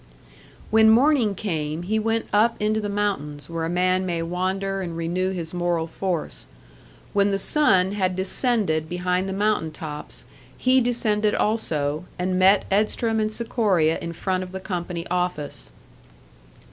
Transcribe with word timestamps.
When 0.71 0.89
morning 0.89 1.35
came, 1.35 1.83
he 1.83 1.99
went 1.99 2.25
up 2.33 2.55
into 2.59 2.81
the 2.81 2.89
mountains, 2.89 3.51
where 3.51 3.65
a 3.65 3.69
man 3.69 4.03
may 4.03 4.23
wander 4.23 4.81
and 4.81 4.97
renew 4.97 5.29
his 5.29 5.53
moral 5.53 5.85
force. 5.85 6.47
When 7.13 7.29
the 7.29 7.37
sun 7.37 7.91
had 7.91 8.15
descended 8.15 8.89
behind 8.89 9.29
the 9.29 9.31
mountain 9.31 9.69
tops, 9.69 10.25
he 10.57 10.81
descended 10.81 11.35
also, 11.35 12.05
and 12.17 12.39
met 12.39 12.65
Edstrom 12.71 13.19
and 13.19 13.31
Sikoria 13.31 13.99
in 13.99 14.13
front 14.13 14.41
of 14.41 14.53
the 14.53 14.59
company 14.59 15.05
office. 15.11 15.71